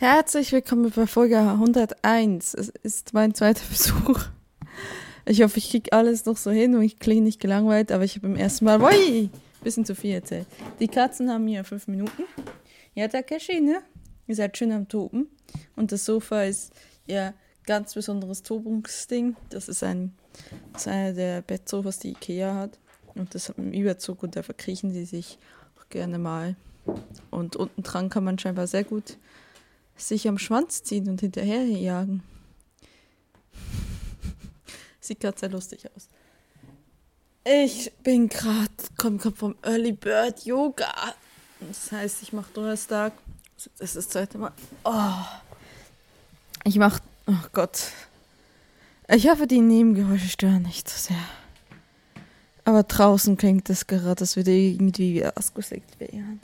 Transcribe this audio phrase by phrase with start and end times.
[0.00, 2.54] Herzlich willkommen bei Folge 101.
[2.54, 4.18] Es ist mein zweiter Besuch.
[5.26, 8.16] Ich hoffe, ich kriege alles noch so hin und ich klinge nicht gelangweilt, aber ich
[8.16, 9.28] habe beim ersten Mal, woi,
[9.62, 10.46] bisschen zu viel erzählt.
[10.78, 12.22] Die Katzen haben hier fünf Minuten.
[12.94, 13.82] Ja, Takeshi, ne?
[14.26, 15.28] Ihr seid schön am Toben.
[15.76, 16.72] Und das Sofa ist
[17.06, 17.34] ja
[17.66, 19.36] ganz besonderes Tobungsding.
[19.50, 20.14] Das ist ein,
[20.72, 22.78] das ist einer der Bettsofas, die Ikea hat.
[23.14, 25.38] Und das hat einen Überzug und da verkriechen sie sich
[25.78, 26.56] auch gerne mal.
[27.30, 29.18] Und unten dran kann man scheinbar sehr gut
[30.04, 32.22] sich am Schwanz ziehen und hinterherjagen.
[35.00, 36.08] Sieht gerade sehr lustig aus.
[37.44, 41.14] Ich bin gerade, komme gerade vom Early Bird Yoga.
[41.60, 43.12] Das heißt, ich mache Donnerstag.
[43.56, 44.52] Das ist das zweite Mal.
[44.84, 45.24] Oh.
[46.64, 47.88] Ich mache, oh Gott.
[49.08, 51.22] Ich hoffe, die Nebengeräusche stören nicht so sehr.
[52.64, 56.40] Aber draußen klingt das gerade, als würde irgendwie ausgesägt werden.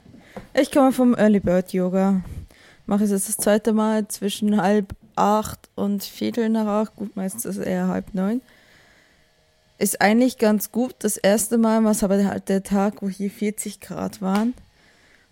[0.53, 2.23] Ich komme vom Early Bird Yoga.
[2.87, 6.95] Mache es jetzt das zweite Mal zwischen halb acht und Viertel nach acht.
[6.95, 8.41] Gut, meistens ist es eher halb neun.
[9.77, 10.95] Ist eigentlich ganz gut.
[10.99, 14.53] Das erste Mal war es aber halt der Tag, wo hier 40 Grad waren.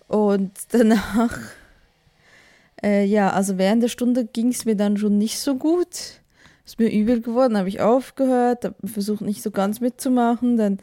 [0.08, 1.40] Und danach,
[2.84, 6.20] äh, ja, also während der Stunde ging es mir dann schon nicht so gut.
[6.66, 10.58] Ist mir übel geworden, habe ich aufgehört, habe versucht nicht so ganz mitzumachen.
[10.58, 10.80] Dann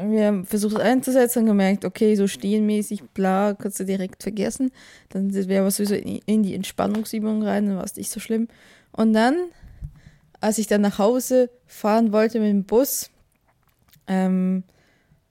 [0.00, 4.70] wir haben versucht einzusetzen und gemerkt, okay, so stehenmäßig, bla, kannst du direkt vergessen.
[5.10, 8.48] Dann wäre was sowieso in die Entspannungsübung rein, dann war es nicht so schlimm.
[8.92, 9.36] Und dann,
[10.40, 13.10] als ich dann nach Hause fahren wollte mit dem Bus,
[14.06, 14.64] ähm,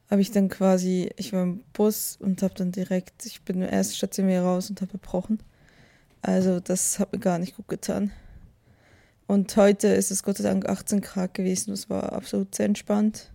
[0.10, 3.70] habe ich dann quasi, ich war im Bus und habe dann direkt, ich bin nur
[3.70, 5.40] erste Station wieder raus und habe gebrochen.
[6.22, 8.12] Also das hat mir gar nicht gut getan.
[9.28, 13.31] Und heute ist es Gott sei Dank 18 Grad gewesen, das war absolut sehr entspannt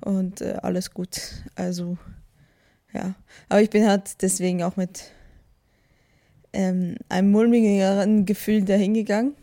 [0.00, 1.20] und äh, alles gut.
[1.54, 1.96] Also,
[2.92, 3.14] ja.
[3.48, 5.12] Aber ich bin halt deswegen auch mit
[6.52, 9.34] ähm, einem mulmigeren Gefühl dahingegangen.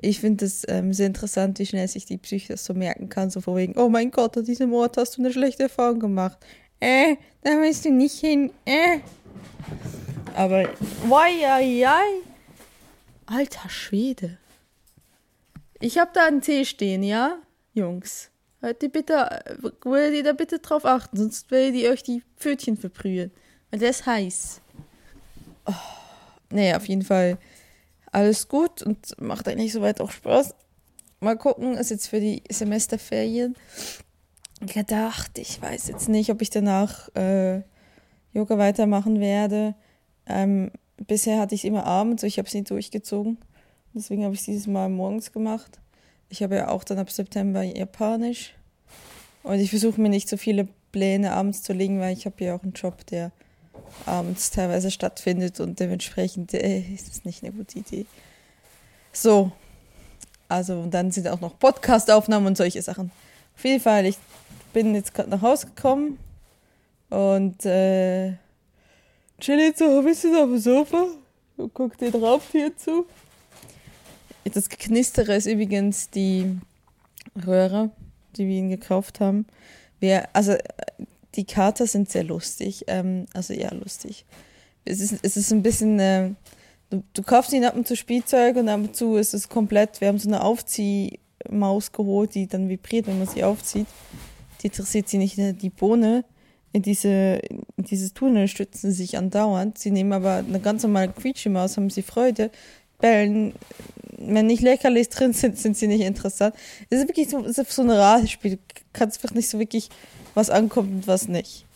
[0.00, 3.30] Ich finde es ähm, sehr interessant, wie schnell sich die Psyche das so merken kann,
[3.30, 6.38] so vor wegen, oh mein Gott, an diesem Ort hast du eine schlechte Erfahrung gemacht.
[6.80, 8.98] Äh, da willst du nicht hin, äh.
[10.34, 10.64] Aber,
[11.04, 12.22] wai, wai, wai.
[13.26, 14.38] Alter Schwede.
[15.78, 17.38] Ich hab da einen Tee stehen, ja,
[17.72, 18.31] Jungs?
[18.62, 19.42] Hört die bitte,
[19.82, 23.32] würdet ihr da bitte drauf achten, sonst werdet ihr euch die Pfötchen verbrühen.
[23.70, 24.60] Weil der ist heiß.
[25.66, 25.72] Oh,
[26.50, 27.38] nee, auf jeden Fall
[28.12, 30.54] alles gut und macht eigentlich soweit auch Spaß.
[31.18, 33.56] Mal gucken, ist jetzt für die Semesterferien
[34.60, 35.38] gedacht.
[35.38, 37.62] Ich weiß jetzt nicht, ob ich danach äh,
[38.32, 39.74] Yoga weitermachen werde.
[40.26, 43.38] Ähm, bisher hatte ich es immer abends, ich habe es nicht durchgezogen.
[43.92, 45.81] Deswegen habe ich es dieses Mal morgens gemacht
[46.32, 48.54] ich habe ja auch dann ab September Japanisch.
[49.42, 52.54] Und ich versuche mir nicht so viele Pläne abends zu legen, weil ich habe ja
[52.56, 53.32] auch einen Job, der
[54.06, 58.06] abends teilweise stattfindet und dementsprechend äh, ist es nicht eine gute Idee.
[59.12, 59.52] So.
[60.48, 63.10] Also, und dann sind auch noch Podcast-Aufnahmen und solche Sachen.
[63.54, 64.16] Auf jeden Fall, ich
[64.72, 66.18] bin jetzt gerade nach Hause gekommen
[67.10, 68.32] und äh,
[69.38, 71.08] chill jetzt so ein bisschen auf dem Sofa
[71.58, 73.06] und guck dir drauf hier zu.
[74.44, 76.58] Das Geknistere ist übrigens die
[77.46, 77.90] Röhre,
[78.36, 79.46] die wir ihnen gekauft haben.
[80.00, 80.56] Wir, also
[81.34, 82.84] die Kater sind sehr lustig.
[82.88, 84.24] Ähm, also ja, lustig.
[84.84, 85.98] Es ist, es ist ein bisschen.
[85.98, 86.30] Äh,
[86.90, 90.00] du, du kaufst ihnen ab und zu Spielzeug und ab und zu ist es komplett.
[90.00, 93.86] Wir haben so eine Aufziehmaus geholt, die dann vibriert, wenn man sie aufzieht.
[94.62, 96.24] Die interessiert sie nicht die Bohne.
[96.74, 97.40] In, diese,
[97.76, 99.76] in dieses Tunnel stützen sie sich andauernd.
[99.76, 102.50] Sie nehmen aber eine ganz normale Quietschemaus, haben sie Freude,
[102.98, 103.52] bellen
[104.26, 106.54] wenn nicht Leckerlis drin sind, sind sie nicht interessant.
[106.90, 108.56] Es ist wirklich so, ist so ein Ratespiel.
[108.56, 108.58] Du
[108.92, 109.88] kannst einfach nicht so wirklich,
[110.34, 111.66] was ankommt und was nicht.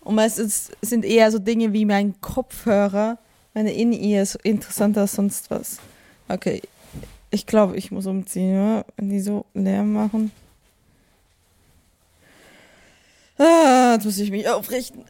[0.00, 3.18] Und meistens sind eher so Dinge wie mein Kopfhörer,
[3.54, 5.78] meine In-Ears interessanter als sonst was.
[6.28, 6.62] Okay,
[7.30, 8.86] ich glaube, ich muss umziehen, oder?
[8.96, 10.32] wenn die so Lärm machen.
[13.38, 15.04] Ah, jetzt muss ich mich aufrichten.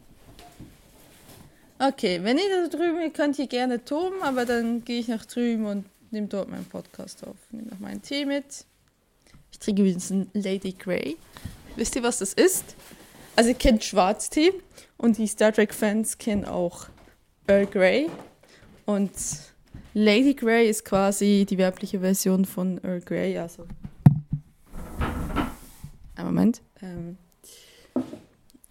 [1.79, 5.65] Okay, wenn ihr da drüben, könnt ihr gerne toben, aber dann gehe ich nach drüben
[5.67, 7.37] und nehme dort meinen Podcast auf.
[7.51, 8.65] Nehme noch meinen Tee mit.
[9.53, 11.17] Ich trinke übrigens einen Lady Grey.
[11.77, 12.77] Wisst ihr, was das ist?
[13.37, 14.53] Also ihr kennt Schwarztee
[14.97, 16.89] und die Star Trek-Fans kennen auch
[17.47, 18.11] Earl Grey.
[18.87, 19.13] Und
[19.95, 23.39] Lady Grey ist quasi die weibliche Version von Earl Grey.
[23.39, 23.67] Also.
[26.17, 26.61] Ein Moment.
[26.83, 27.17] Ähm,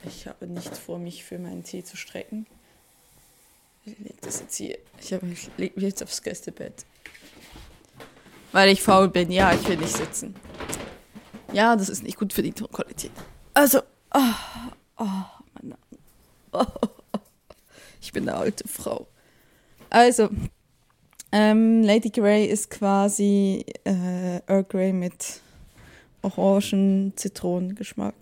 [0.05, 2.45] ich habe nicht vor, mich für meinen Tee zu strecken.
[3.85, 4.77] Ich lege das jetzt hier.
[4.99, 6.85] Ich, ich lege mich jetzt aufs Gästebett.
[8.51, 9.31] Weil ich faul bin.
[9.31, 10.35] Ja, ich will nicht sitzen.
[11.53, 13.11] Ja, das ist nicht gut für die Tonqualität.
[13.53, 13.79] Also,
[14.13, 14.19] oh,
[14.97, 15.05] oh,
[15.53, 15.75] Mann.
[16.51, 16.65] Oh,
[18.01, 19.07] ich bin eine alte Frau.
[19.89, 20.29] Also,
[21.31, 25.41] ähm, Lady Grey ist quasi äh, Earl Grey mit
[26.21, 28.15] Orangen-Zitronengeschmack.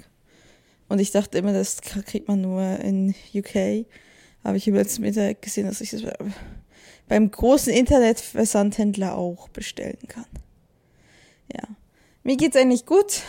[0.90, 3.86] Und ich dachte immer, das kriegt man nur in UK.
[4.44, 6.04] Aber ich habe jetzt Mittag gesehen, dass ich das
[7.08, 10.26] beim großen Internetversandhändler auch bestellen kann.
[11.54, 11.64] Ja.
[12.24, 13.22] Mir geht's eigentlich gut.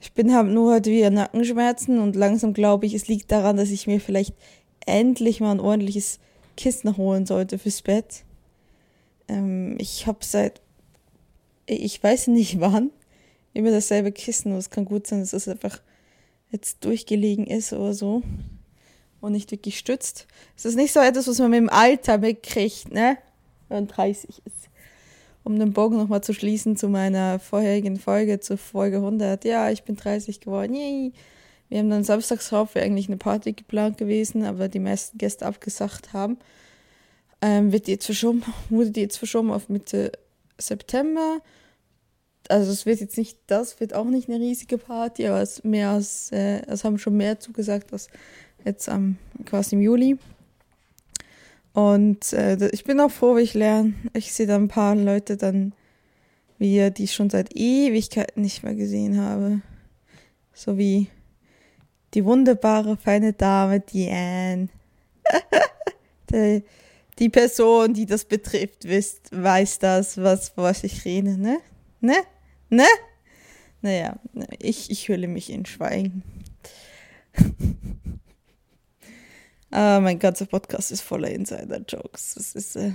[0.00, 3.70] Ich bin habe nur heute wieder Nackenschmerzen und langsam glaube ich, es liegt daran, dass
[3.70, 4.34] ich mir vielleicht
[4.86, 6.20] endlich mal ein ordentliches
[6.56, 8.24] Kissen holen sollte fürs Bett.
[9.26, 10.60] Ähm, ich habe seit
[11.66, 12.90] ich weiß nicht wann
[13.54, 14.52] immer dasselbe Kissen.
[14.52, 15.80] Es kann gut sein, dass es einfach
[16.50, 18.22] jetzt durchgelegen ist oder so
[19.20, 20.26] und nicht wirklich stützt.
[20.56, 23.18] Es ist nicht so etwas, was man mit dem Alter mitkriegt, ne?
[23.68, 24.68] Wenn man 30 ist.
[25.44, 29.44] Um den Bogen nochmal zu schließen zu meiner vorherigen Folge, zur Folge 100.
[29.44, 30.74] Ja, ich bin 30 geworden.
[30.74, 31.12] Yay.
[31.68, 36.12] Wir haben dann samstags drauf eigentlich eine Party geplant gewesen, aber die meisten Gäste abgesagt
[36.12, 36.38] haben.
[37.40, 40.12] Ähm, wird jetzt verschoben, wurde die jetzt verschoben auf Mitte
[40.58, 41.40] September
[42.48, 45.90] also es wird jetzt nicht, das wird auch nicht eine riesige Party, aber es mehr
[45.90, 48.08] als, äh, es haben schon mehr zugesagt als
[48.64, 50.18] jetzt am quasi im Juli.
[51.72, 53.94] Und äh, ich bin auch froh, wie ich lerne.
[54.14, 55.72] Ich sehe da ein paar Leute dann
[56.58, 59.60] wieder, die ich schon seit Ewigkeiten nicht mehr gesehen habe.
[60.52, 61.08] So wie
[62.14, 64.68] die wunderbare, feine Dame Diane.
[66.30, 66.64] die,
[67.18, 71.58] die Person, die das betrifft, wisst, weiß das, was, was ich rede, ne?
[72.00, 72.16] Ne?
[72.70, 72.86] Ne?
[73.82, 74.18] Naja,
[74.58, 76.22] ich, ich hülle mich in Schweigen.
[79.70, 82.34] ah, mein ganzer Podcast ist voller Insider-Jokes.
[82.34, 82.92] Das ist, äh,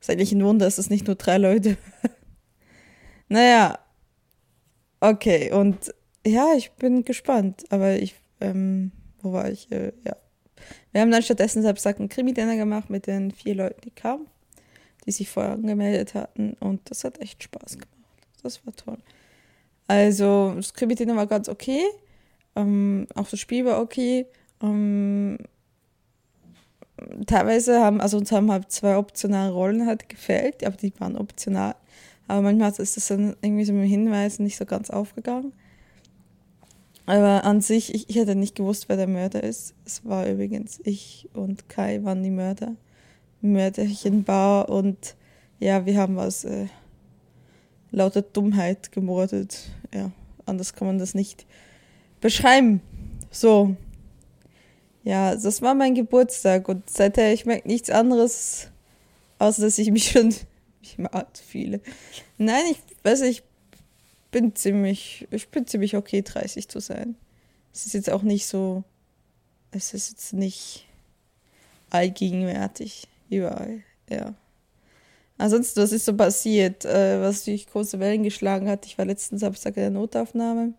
[0.00, 1.76] ist eigentlich ein Wunder, dass es nicht nur drei Leute.
[3.28, 3.78] naja.
[5.00, 5.94] Okay, und
[6.26, 7.64] ja, ich bin gespannt.
[7.70, 9.70] Aber ich, ähm, wo war ich?
[9.70, 10.16] Äh, ja.
[10.92, 14.26] Wir haben dann stattdessen selbst einen Krimi-Dinner gemacht mit den vier Leuten, die kamen,
[15.04, 16.54] die sich vorher angemeldet hatten.
[16.60, 17.88] Und das hat echt Spaß gemacht.
[18.42, 18.98] Das war toll.
[19.86, 21.82] Also, das Krimi-Dinner war ganz okay.
[22.56, 24.26] Ähm, auch das Spiel war okay.
[24.64, 25.38] Ähm,
[27.26, 31.74] teilweise haben, also uns haben halt zwei optionale Rollen halt gefällt, aber die waren optional.
[32.26, 35.52] Aber manchmal ist das dann irgendwie so mit dem Hinweis nicht so ganz aufgegangen.
[37.06, 39.74] Aber an sich, ich, ich hätte nicht gewusst, wer der Mörder ist.
[39.84, 42.76] Es war übrigens ich und Kai waren die Mörder.
[43.42, 45.16] Mörderchenbar und
[45.60, 46.66] ja, wir haben was äh,
[47.90, 49.68] lauter Dummheit gemordet.
[49.92, 50.10] Ja,
[50.46, 51.44] anders kann man das nicht
[52.22, 52.80] beschreiben.
[53.30, 53.76] So.
[55.04, 58.68] Ja, das war mein Geburtstag und seither ich merke nichts anderes,
[59.38, 60.34] außer dass ich mich schon
[60.82, 61.80] ich alt fühle.
[62.38, 63.42] Nein, ich weiß ich
[64.30, 67.16] bin ziemlich ich bin ziemlich okay 30 zu sein.
[67.72, 68.82] Es ist jetzt auch nicht so
[69.72, 70.86] es ist jetzt nicht
[71.90, 73.82] allgegenwärtig überall.
[74.08, 74.34] Ja.
[75.36, 78.86] Ansonsten, was ist so passiert, äh, was durch große Wellen geschlagen hat?
[78.86, 80.74] Ich war letzten Samstag in der Notaufnahme.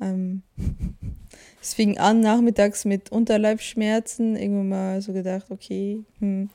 [0.00, 0.42] Ähm,
[1.60, 4.36] es fing an nachmittags mit Unterleibschmerzen.
[4.36, 6.50] Irgendwann mal so gedacht, okay, hm,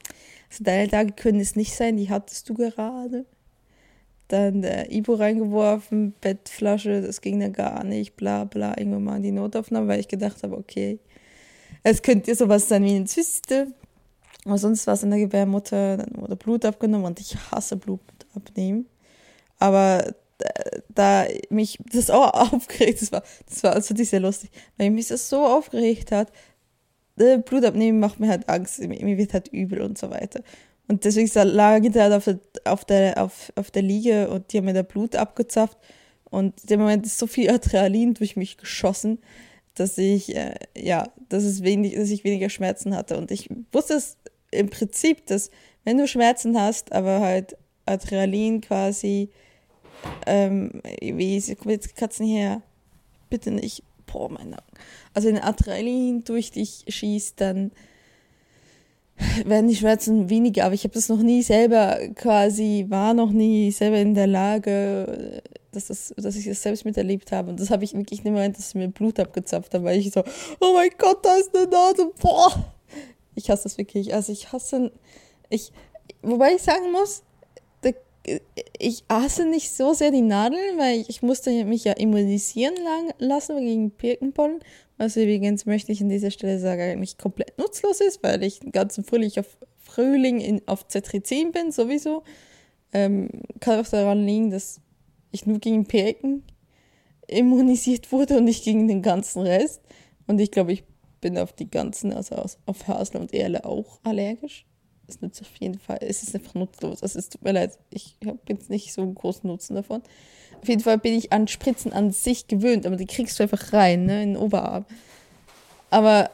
[0.49, 3.25] also deine Tage können es nicht sein, die hattest du gerade.
[4.29, 8.77] Dann äh, Ibo reingeworfen, Bettflasche, das ging dann gar nicht, bla bla.
[8.77, 10.99] Irgendwann mal in die Notaufnahme, weil ich gedacht habe, okay,
[11.83, 13.67] es könnte sowas sein wie eine Zyste.
[14.45, 18.01] Aber sonst war es in der Gebärmutter, dann wurde Blut abgenommen und ich hasse Blut
[18.35, 18.87] abnehmen.
[19.59, 20.13] Aber
[20.89, 25.29] da mich das auch aufgeregt, das war, das war also sehr lustig, weil mich das
[25.29, 26.31] so aufgeregt hat,
[27.17, 30.41] äh, Blut abnehmen macht mir halt Angst, mir wird halt übel und so weiter.
[30.87, 34.57] Und deswegen lag ich halt auf der, auf der, auf, auf der Liege und die
[34.57, 35.77] haben mir da Blut abgezapft.
[36.29, 39.19] Und in dem Moment ist so viel Adrenalin durch mich geschossen,
[39.75, 43.17] dass ich, äh, ja, dass es wenig, dass ich weniger Schmerzen hatte.
[43.17, 44.17] Und ich wusste es
[44.51, 45.51] im Prinzip, dass
[45.83, 49.29] wenn du Schmerzen hast, aber halt Adrenalin quasi,
[50.25, 52.61] ähm, wie kommt jetzt Katzen her?
[53.29, 54.77] Bitte nicht, boah, mein Nacken.
[55.13, 57.71] Also wenn Adrenalin durch dich schießt, dann
[59.45, 63.71] werden die Schmerzen weniger, aber ich habe das noch nie selber quasi, war noch nie
[63.71, 65.41] selber in der Lage,
[65.71, 67.49] dass, das, dass ich das selbst miterlebt habe.
[67.49, 70.11] Und das habe ich wirklich nicht mehr, dass sie mir Blut abgezapft haben, weil ich
[70.11, 70.23] so,
[70.59, 72.73] oh mein Gott, da ist eine Nase, boah.
[73.35, 74.13] Ich hasse das wirklich.
[74.13, 74.91] Also ich hasse,
[75.49, 75.71] ich,
[76.21, 77.23] wobei ich sagen muss,
[78.79, 82.75] ich hasse nicht so sehr die Nadeln, weil ich, ich musste mich ja immunisieren
[83.19, 84.59] lassen gegen Birkenpollen,
[84.97, 88.71] was übrigens möchte ich an dieser Stelle sagen, eigentlich komplett nutzlos ist, weil ich den
[88.71, 92.23] ganzen Frühling auf, Frühling in, auf Cetrizin bin, sowieso.
[92.93, 94.79] Ähm, kann auch daran liegen, dass
[95.31, 96.43] ich nur gegen Birken
[97.27, 99.81] immunisiert wurde und nicht gegen den ganzen Rest.
[100.27, 100.83] Und ich glaube, ich
[101.21, 104.65] bin auf die ganzen, also auf Hasel und Erle auch allergisch.
[105.13, 107.03] Es nützt auf jeden Fall, es ist einfach nutzlos.
[107.03, 110.01] Also es tut mir leid, ich habe jetzt nicht so einen großen Nutzen davon.
[110.61, 113.73] Auf jeden Fall bin ich an Spritzen an sich gewöhnt, aber die kriegst du einfach
[113.73, 114.85] rein, ne, in den Oberarm.
[115.91, 116.31] Aber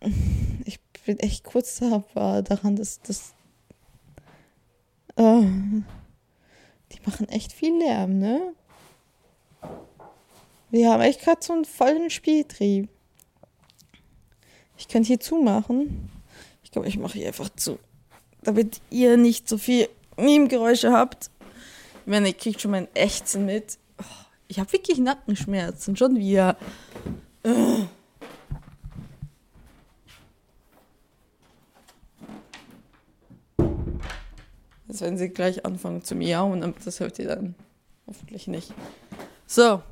[0.00, 0.10] äh,
[0.64, 3.34] ich bin echt kurz daran, dass das.
[5.16, 5.44] Oh,
[6.92, 8.54] die machen echt viel Lärm, ne?
[10.70, 12.88] Wir haben echt gerade so einen vollen Spieltrieb.
[14.78, 16.10] Ich könnte hier zumachen.
[16.72, 17.78] Ich glaube, ich mache hier einfach zu.
[18.42, 21.30] Damit ihr nicht so viel Nebengeräusche habt.
[22.00, 23.76] Ich meine, ihr kriegt schon mein Ächzen mit.
[24.00, 24.04] Oh,
[24.48, 25.96] ich habe wirklich Nackenschmerzen.
[25.98, 26.56] Schon wieder.
[27.44, 27.84] Uh.
[34.88, 37.54] Jetzt werden sie gleich anfangen zu miauen, aber das hört ihr dann
[38.06, 38.72] hoffentlich nicht.
[39.46, 39.82] So,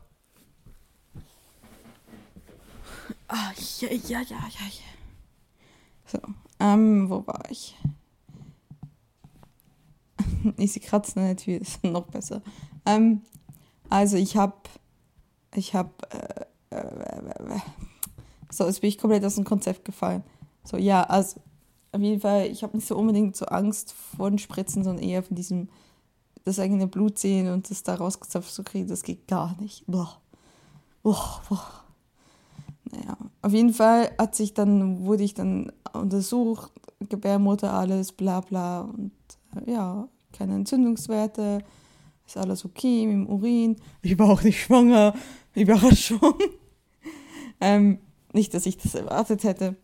[3.32, 4.90] Ah, ja, ja, ja, ja, ja.
[6.04, 6.18] So,
[6.61, 7.76] ähm, wo war ich?
[10.57, 12.43] ich sie kratzen nicht viel, ist noch besser.
[12.87, 13.23] Ähm,
[13.88, 14.69] also ich hab,
[15.55, 17.61] ich hab, äh, äh, äh, äh,
[18.50, 20.23] so, jetzt bin ich komplett aus dem Konzept gefallen.
[20.64, 21.40] So, ja, also,
[21.93, 25.23] auf jeden Fall, ich habe nicht so unbedingt so Angst vor den Spritzen, sondern eher
[25.23, 25.69] von diesem,
[26.45, 29.85] das eigene Blut sehen und das da rausgezapft zu kriegen, das geht gar nicht.
[29.87, 30.21] Boah.
[31.02, 31.85] Boah, boah.
[32.92, 36.73] Naja, auf jeden Fall hat sich dann, wurde ich dann untersucht,
[37.09, 38.82] Gebärmutter, alles, bla bla.
[38.82, 39.12] Und
[39.66, 41.62] äh, ja, keine Entzündungswerte,
[42.26, 43.76] ist alles okay mit dem Urin.
[44.02, 45.14] Ich war auch nicht schwanger,
[45.54, 46.20] Überraschung.
[47.61, 47.99] ähm,
[48.32, 49.76] nicht, dass ich das erwartet hätte.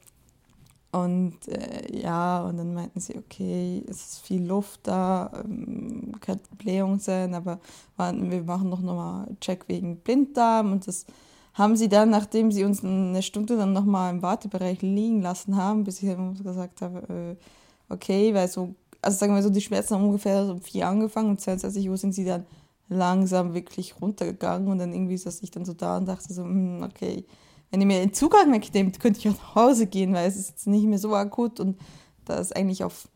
[0.93, 6.45] Und äh, ja, und dann meinten sie, okay, es ist viel Luft da, ähm, könnte
[6.57, 7.61] Blähung sein, aber
[7.99, 11.05] wir machen noch nochmal Check wegen Blinddarm und das
[11.57, 15.85] haben sie dann, nachdem sie uns eine Stunde dann nochmal im Wartebereich liegen lassen haben,
[15.85, 17.37] bis ich dann gesagt habe,
[17.89, 21.31] äh, okay, weil so, also sagen wir so, die Schmerzen haben ungefähr um vier angefangen
[21.31, 22.45] und 22 Uhr sind sie dann
[22.89, 26.83] langsam wirklich runtergegangen und dann irgendwie saß ich dann so da und dachte so, hm,
[26.83, 27.25] okay,
[27.71, 30.51] wenn ihr mir den Zugang wegnehmt, könnte ich auch nach Hause gehen, weil es ist
[30.51, 31.79] jetzt nicht mehr so akut und
[32.27, 33.09] da es eigentlich auf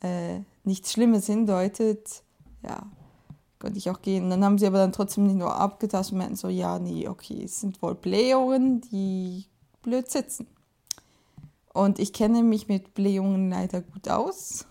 [0.00, 2.22] äh, nichts Schlimmes hindeutet,
[2.62, 2.86] ja,
[3.58, 4.30] könnte ich auch gehen.
[4.30, 7.42] Dann haben sie aber dann trotzdem nicht nur abgetastet und meinten so, ja, nee, okay,
[7.44, 9.46] es sind wohl Blähungen, die
[9.82, 10.46] blöd sitzen.
[11.72, 14.66] Und ich kenne mich mit Blähungen leider gut aus,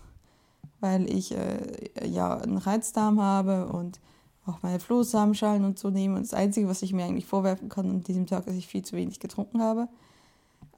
[0.80, 4.00] weil ich äh, ja einen Reizdarm habe und
[4.46, 6.16] auch meine Flohsamenschalen und so nehme.
[6.16, 8.84] Und das Einzige, was ich mir eigentlich vorwerfen kann an diesem Tag, dass ich viel
[8.84, 9.88] zu wenig getrunken habe.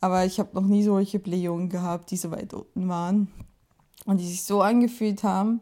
[0.01, 3.29] Aber ich habe noch nie solche Blähungen gehabt, die so weit unten waren
[4.07, 5.61] und die sich so angefühlt haben,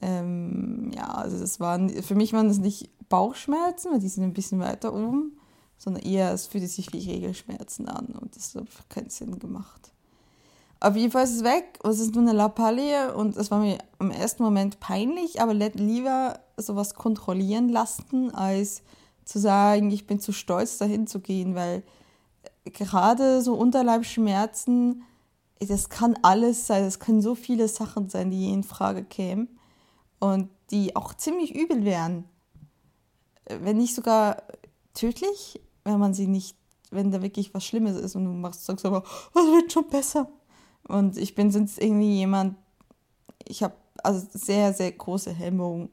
[0.00, 4.34] ähm, ja, also das waren, für mich waren das nicht Bauchschmerzen, weil die sind ein
[4.34, 5.38] bisschen weiter oben,
[5.78, 9.92] sondern eher, es fühlte sich wie Regelschmerzen an und das hat keinen Sinn gemacht.
[10.80, 13.60] Auf jeden Fall ist es weg und es ist nur eine Lappalie und es war
[13.60, 18.82] mir im ersten Moment peinlich, aber lieber sowas kontrollieren lassen, als
[19.24, 21.82] zu sagen, ich bin zu stolz dahin zu gehen, weil
[22.64, 25.02] gerade so Unterleibschmerzen,
[25.60, 29.48] das kann alles sein, das können so viele Sachen sein, die in Frage kämen
[30.18, 32.24] und die auch ziemlich übel wären.
[33.48, 34.42] Wenn nicht sogar
[34.94, 36.56] tödlich, wenn man sie nicht,
[36.90, 39.88] wenn da wirklich was Schlimmes ist und du machst, sagst aber, oh, das wird schon
[39.88, 40.28] besser.
[40.88, 42.56] Und ich bin sonst irgendwie jemand,
[43.44, 45.90] ich habe also sehr, sehr große Hemmung,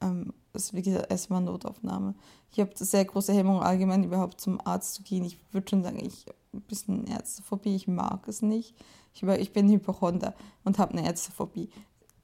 [0.00, 2.14] ähm, das ist gesagt erstmal Notaufnahme.
[2.50, 5.24] Ich habe sehr große Hemmung allgemein überhaupt zum Arzt zu gehen.
[5.24, 8.74] Ich würde schon sagen, ich ein bisschen Ärztephobie, ich mag es nicht.
[9.14, 11.70] Ich, ich bin Hypochonder und habe eine Ärztephobie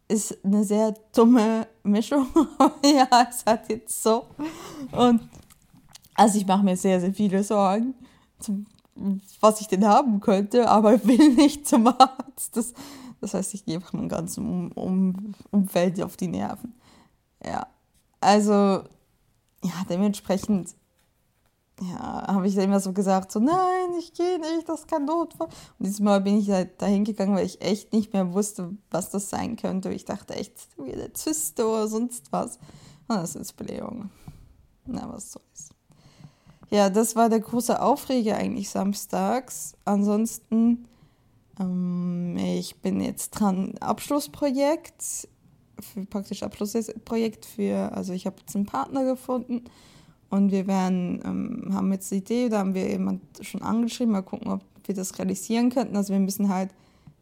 [0.08, 2.26] ist eine sehr dumme Mischung.
[2.84, 4.26] ja, es hat jetzt so.
[4.92, 5.28] Und
[6.14, 7.94] also ich mache mir sehr, sehr viele Sorgen,
[8.38, 8.66] zum,
[9.40, 12.56] was ich denn haben könnte, aber will nicht zum Arzt.
[12.56, 12.72] Das,
[13.20, 16.74] das heißt, ich gehe einfach meinem ganzen um, um, Umfeld auf die Nerven.
[17.44, 17.66] Ja,
[18.20, 18.44] also
[19.62, 20.74] ja, dementsprechend
[21.80, 25.48] ja, habe ich immer so gesagt, so nein, ich gehe nicht, das kann Notfall.
[25.48, 29.10] Und dieses Mal bin ich halt dahin gegangen, weil ich echt nicht mehr wusste, was
[29.10, 29.92] das sein könnte.
[29.92, 32.58] Ich dachte echt, wie eine Zyste oder sonst was.
[33.08, 34.10] Und das ist Blähung.
[34.86, 35.70] Na, was soll's.
[36.70, 39.74] Ja, das war der große Aufreger eigentlich samstags.
[39.84, 40.88] Ansonsten,
[41.60, 45.28] ähm, ich bin jetzt dran, Abschlussprojekt,
[45.78, 49.64] für, praktisch Abschlussprojekt für, also ich habe jetzt einen Partner gefunden
[50.30, 54.22] und wir werden, ähm, haben jetzt die Idee, da haben wir jemand schon angeschrieben, mal
[54.22, 55.96] gucken, ob wir das realisieren könnten.
[55.96, 56.70] Also wir müssen halt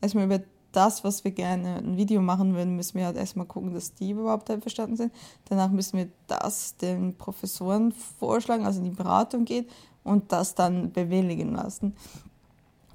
[0.00, 0.40] erstmal über
[0.72, 4.10] das, was wir gerne ein Video machen würden, müssen wir halt erstmal gucken, dass die
[4.10, 5.12] überhaupt einverstanden sind.
[5.48, 9.70] Danach müssen wir das den Professoren vorschlagen, also in die Beratung geht
[10.02, 11.94] und das dann bewilligen lassen.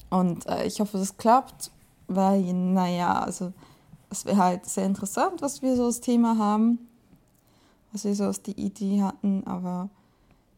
[0.10, 1.72] Und äh, ich hoffe, das klappt,
[2.08, 3.54] weil, naja, also
[4.10, 6.80] es wäre halt sehr interessant, was wir so als Thema haben,
[7.92, 9.90] was wir so als die Idee hatten, aber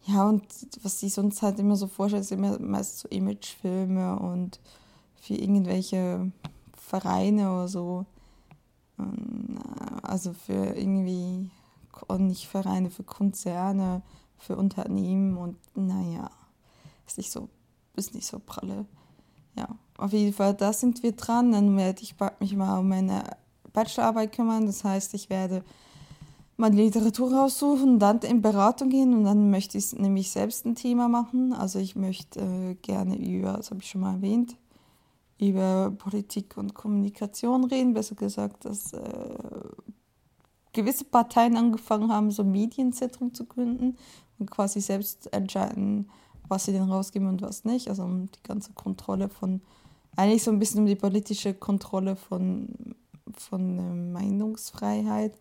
[0.06, 0.44] ja, und
[0.82, 4.60] was sie sonst halt immer so vorstellen, sind immer meist so Imagefilme und
[5.16, 6.32] für irgendwelche
[6.76, 8.06] Vereine oder so.
[10.02, 11.50] Also für irgendwie,
[12.08, 14.02] und nicht Vereine, für Konzerne,
[14.38, 16.32] für Unternehmen und naja,
[17.06, 17.50] ist nicht so,
[17.96, 18.86] ist nicht so pralle.
[19.56, 19.68] Ja,
[19.98, 21.52] auf jeden Fall, da sind wir dran.
[21.52, 23.24] Dann werde ich mich mal um meine
[23.74, 24.66] Bachelorarbeit kümmern.
[24.66, 25.64] Das heißt, ich werde
[26.58, 31.08] mal Literatur raussuchen, dann in Beratung gehen und dann möchte ich nämlich selbst ein Thema
[31.08, 31.54] machen.
[31.54, 34.56] Also ich möchte äh, gerne über, das habe ich schon mal erwähnt,
[35.40, 37.94] über Politik und Kommunikation reden.
[37.94, 39.00] Besser gesagt, dass äh,
[40.74, 43.98] gewisse Parteien angefangen haben, so Medienzentrum zu gründen
[44.38, 46.10] und quasi selbst entscheiden,
[46.48, 47.90] was sie denn rausgeben und was nicht.
[47.90, 49.62] Also um die ganze Kontrolle von,
[50.16, 52.96] eigentlich so ein bisschen um die politische Kontrolle von,
[53.34, 55.34] von äh, Meinungsfreiheit.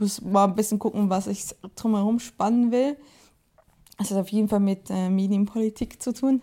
[0.00, 1.44] Muss mal ein bisschen gucken, was ich
[1.76, 2.96] drumherum spannen will.
[3.98, 6.42] Es hat auf jeden Fall mit äh, Medienpolitik zu tun.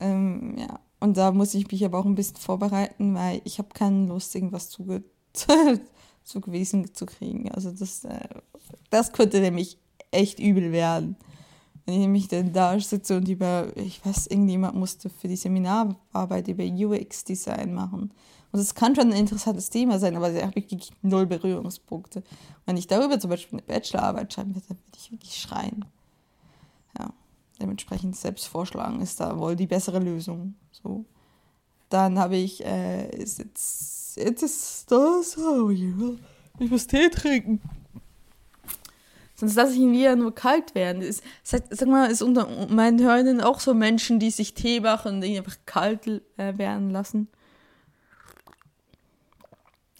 [0.00, 0.80] ähm, ja.
[1.00, 4.34] Und da muss ich mich aber auch ein bisschen vorbereiten, weil ich habe keine Lust,
[4.34, 5.04] irgendwas zuge
[6.22, 7.50] zugewiesen zu kriegen.
[7.50, 8.28] Also das, äh,
[8.90, 9.78] das könnte nämlich
[10.10, 11.16] echt übel werden.
[11.84, 16.48] Wenn ich nämlich dann da sitze und über, ich weiß, irgendjemand musste für die Seminararbeit
[16.48, 18.10] über UX-Design machen.
[18.52, 22.22] Und das kann schon ein interessantes Thema sein, aber da habe ich wirklich null Berührungspunkte.
[22.64, 25.84] Wenn ich darüber zum Beispiel eine Bachelorarbeit schreiben würde, dann würde ich wirklich schreien.
[26.98, 27.12] Ja,
[27.60, 30.54] dementsprechend selbst vorschlagen ist da wohl die bessere Lösung.
[30.70, 31.04] So.
[31.90, 37.60] Dann habe ich, äh, ist jetzt, jetzt ist das, oh, ich muss Tee trinken.
[39.44, 41.02] Sonst lasse ich ihn wieder nur kalt werden.
[41.02, 45.22] Ist, sag mal, ist unter meinen Hörern auch so Menschen, die sich Tee machen und
[45.22, 47.28] ihn einfach kalt äh, werden lassen?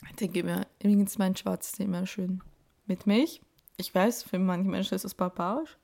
[0.09, 2.42] Ich denke mir, übrigens mein schwarzes Tee immer schön
[2.87, 3.42] mit Milch.
[3.77, 5.77] Ich weiß, für manche Menschen ist das barbarisch.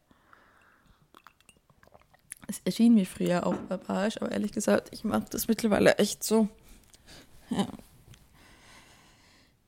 [2.47, 6.49] Es erschien mir früher auch barbarisch, aber ehrlich gesagt, ich mag das mittlerweile echt so.
[7.51, 7.67] Ja,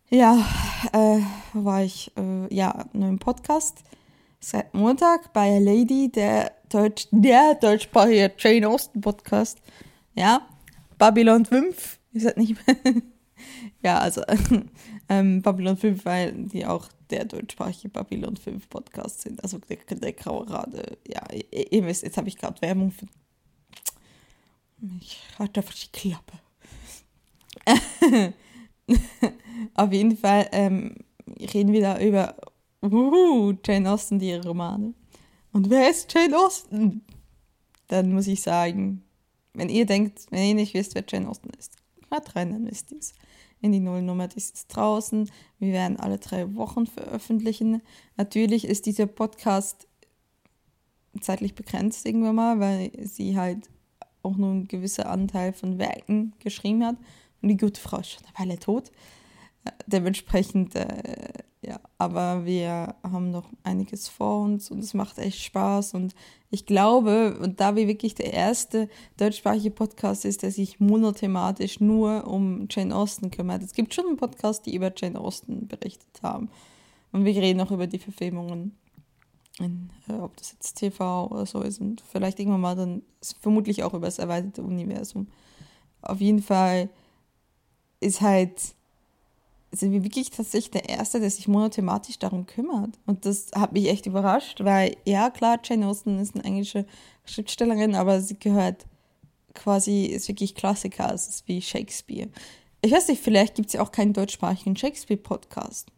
[0.09, 0.45] ja,
[0.93, 1.21] äh,
[1.53, 3.85] war ich äh, ja nur im Podcast
[4.41, 9.59] seit Montag bei Lady, der Deutsch, der deutschsprachige Jane Austen Podcast.
[10.15, 10.47] Ja,
[10.99, 11.99] Babylon 5.
[12.13, 12.77] Ihr seid nicht mehr.
[13.83, 14.23] ja, also
[15.09, 19.43] ähm, Babylon 5, weil die auch der deutschsprachige Babylon 5 Podcast sind.
[19.43, 20.99] Also der, der graue Rade.
[21.07, 23.07] Ja, ihr wisst, jetzt habe ich gerade Werbung für.
[25.01, 26.39] Ich hatte einfach die Klappe.
[29.75, 30.97] Auf jeden Fall ähm,
[31.55, 32.37] reden wir da über
[32.83, 34.95] uh, Jane Austen, die Romane.
[35.53, 37.03] Und wer ist Jane Austen?
[37.89, 39.03] Dann muss ich sagen,
[39.55, 41.77] wenn ihr denkt, wenn ihr nicht wisst, wer Jane Austen ist,
[42.11, 43.13] hört rein, dann wisst ihr es.
[43.61, 45.31] In die Nullnummer, ist draußen.
[45.61, 47.81] Wir werden alle drei Wochen veröffentlichen.
[48.17, 49.87] Natürlich ist dieser Podcast
[51.21, 53.71] zeitlich begrenzt irgendwann mal, weil sie halt
[54.23, 56.97] auch nur einen gewissen Anteil von Werken geschrieben hat.
[57.43, 58.91] Und die gute Frau ist schon eine Weile tot.
[59.87, 65.95] Dementsprechend, äh, ja, aber wir haben noch einiges vor uns und es macht echt Spaß.
[65.95, 66.15] Und
[66.51, 72.27] ich glaube, und da wir wirklich der erste deutschsprachige Podcast ist, der sich monothematisch nur
[72.27, 73.63] um Jane Austen kümmert.
[73.63, 76.51] Es gibt schon einen Podcast, die über Jane Austen berichtet haben.
[77.13, 78.77] Und wir reden auch über die Verfilmungen.
[79.59, 83.03] In, äh, ob das jetzt TV oder so ist und vielleicht irgendwann mal dann
[83.41, 85.29] vermutlich auch über das erweiterte Universum.
[86.01, 86.89] Auf jeden Fall
[88.03, 88.75] ist halt
[89.75, 92.99] sind wir wirklich tatsächlich der Erste, der sich monothematisch darum kümmert.
[93.07, 96.87] Und das hat mich echt überrascht, weil, ja, klar, Jane Austen ist eine englische
[97.25, 98.85] Schriftstellerin, aber sie gehört
[99.55, 102.29] quasi, ist wirklich Klassiker, es ist wie Shakespeare.
[102.83, 105.89] Ich weiß nicht, vielleicht gibt es ja auch keinen deutschsprachigen Shakespeare-Podcast.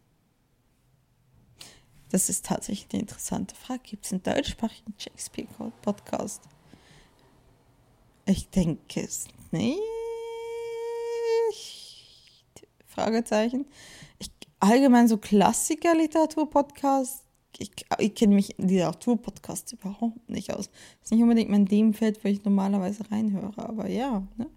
[2.09, 3.81] Das ist tatsächlich eine interessante Frage.
[3.83, 6.41] Gibt es einen deutschsprachigen Shakespeare-Podcast?
[8.25, 9.94] Ich denke es nicht.
[12.95, 13.65] Fragezeichen.
[14.19, 17.23] Ich, allgemein so Klassiker-Literatur-Podcasts.
[17.57, 20.69] Ich, ich kenne mich in Literatur-Podcasts überhaupt nicht aus.
[20.69, 24.47] Das ist nicht unbedingt mein Themenfeld, wo ich normalerweise reinhöre, aber ja, ne?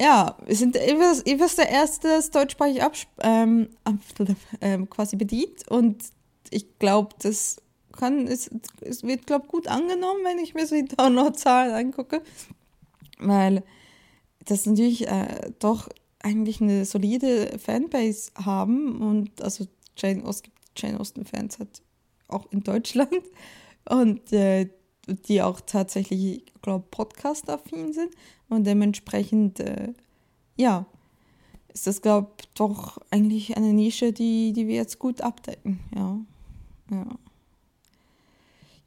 [0.00, 2.82] Ja, wir sind ihr der Erste, das deutschsprachig
[3.20, 3.70] ähm,
[4.60, 5.96] ähm, quasi bedient und
[6.50, 7.56] ich glaube, das
[7.96, 8.50] kann, es,
[8.82, 12.20] es wird, glaube gut angenommen, wenn ich mir so die Downloadzahlen angucke,
[13.18, 13.62] weil
[14.44, 15.88] das natürlich äh, doch
[16.26, 21.82] eigentlich eine solide Fanbase haben und also Jane, gibt Jane Austen-Fans halt
[22.26, 23.12] auch in Deutschland
[23.88, 24.68] und äh,
[25.06, 28.10] die auch tatsächlich, ich glaube, Podcast-affin sind
[28.48, 29.92] und dementsprechend, äh,
[30.56, 30.86] ja,
[31.72, 36.18] ist das, glaube ich, doch eigentlich eine Nische, die, die wir jetzt gut abdecken, ja.
[36.90, 37.06] Ja.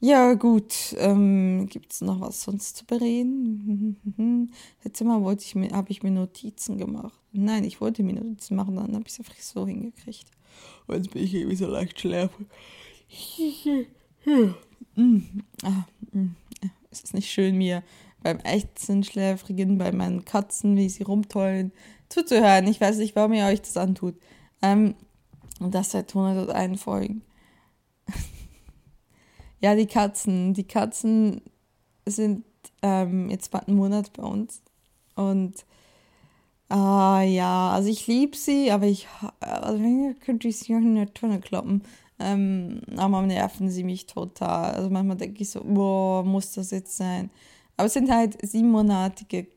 [0.01, 0.95] Ja, gut.
[0.97, 4.49] Ähm, Gibt es noch was sonst zu bereden?
[4.83, 7.19] Letztes Mal wollte ich mir, habe ich mir Notizen gemacht.
[7.33, 10.31] Nein, ich wollte mir Notizen machen, dann habe ich es einfach so hingekriegt.
[10.88, 12.47] Und jetzt bin ich irgendwie so leicht schlafen.
[14.95, 16.35] mm, ah, mm.
[16.91, 17.83] Es ist nicht schön, mir
[18.23, 21.71] beim echten Schläfrigen, bei meinen Katzen, wie sie rumtollen,
[22.09, 22.67] zuzuhören.
[22.67, 24.15] Ich weiß nicht, warum ihr euch das antut.
[24.62, 24.95] Ähm,
[25.59, 27.21] und das seit 101 Folgen.
[29.62, 30.54] Ja, die Katzen.
[30.54, 31.41] Die Katzen
[32.06, 32.45] sind
[32.82, 34.62] ähm, jetzt bald einen Monat bei uns.
[35.15, 35.65] Und
[36.69, 39.08] ah ja, also ich liebe sie, aber ich
[39.39, 39.80] also
[40.22, 41.84] könnte ich sie auch in der Tonne kloppen.
[42.19, 44.76] Ähm, aber nerven sie mich total.
[44.76, 47.30] Also manchmal denke ich so, boah, muss das jetzt sein?
[47.78, 49.48] Aber es sind halt siebenmonatige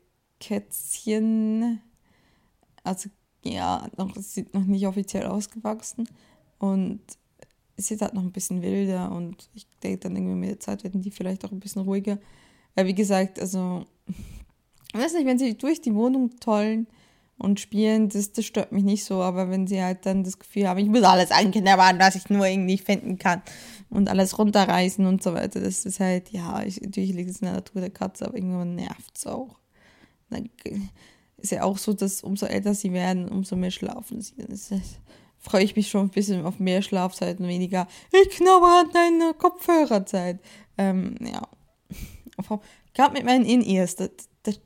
[0.41, 1.81] Kätzchen.
[2.85, 3.11] Also
[3.45, 6.09] ja, noch, sind noch nicht offiziell ausgewachsen.
[6.59, 7.01] Und
[7.76, 11.02] ist halt noch ein bisschen wilder und ich denke dann irgendwie mit der Zeit werden
[11.02, 12.18] die vielleicht auch ein bisschen ruhiger.
[12.74, 16.87] Weil wie gesagt, also, ich weiß nicht, wenn sie durch die Wohnung tollen
[17.38, 20.68] und spielen, das, das stört mich nicht so, aber wenn sie halt dann das Gefühl
[20.68, 23.42] haben, ich muss alles anknabbern, was ich nur irgendwie finden kann
[23.90, 27.46] und alles runterreißen und so weiter, das ist halt, ja, ich, natürlich liegt es in
[27.46, 29.58] der Natur der Katze, aber irgendwann nervt es auch.
[30.30, 30.48] Dann
[31.37, 34.35] ist ja auch so, dass umso älter sie werden, umso mehr schlafen sie.
[34.48, 35.00] Das ist,
[35.42, 39.35] freue ich mich schon ein bisschen auf mehr Schlafzeit und weniger, ich knabber an deine
[39.35, 40.40] Kopfhörerzeit.
[40.78, 41.42] Ähm, ja.
[42.94, 43.96] Gerade mit meinen In-Ears,